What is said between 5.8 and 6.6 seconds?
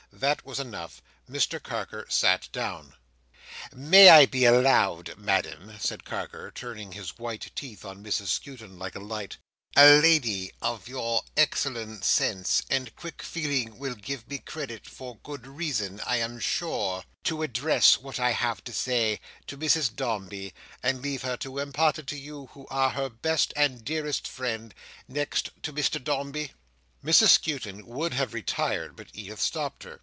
Carker,